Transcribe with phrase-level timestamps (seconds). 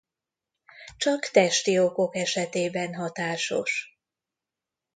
[0.97, 3.97] Csak testi okok esetében hatásos.